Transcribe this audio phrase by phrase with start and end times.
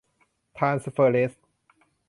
[0.57, 1.33] ทรานสเฟอร์เรส